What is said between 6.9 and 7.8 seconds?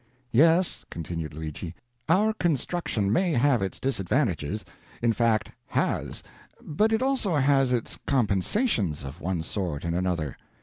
it also has